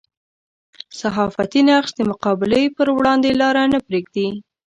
[0.99, 4.27] صحافتي نقش د مقابلې پر وړاندې لاره نه پرېږدي.